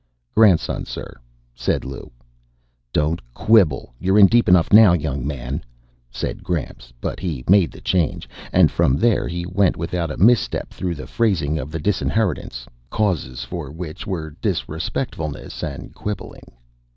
[0.33, 1.15] "Grandson, sir,"
[1.53, 2.09] said Lou.
[2.91, 3.93] "Don't quibble.
[3.99, 5.63] You're in deep enough now, young man,"
[6.09, 8.27] said Gramps, but he made the change.
[8.51, 13.43] And, from there, he went without a misstep through the phrasing of the disinheritance, causes
[13.43, 16.51] for which were disrespectfulness and quibbling.